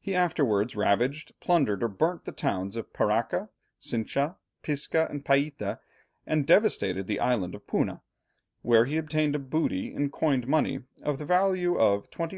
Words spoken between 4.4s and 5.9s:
Pisca, and Païta,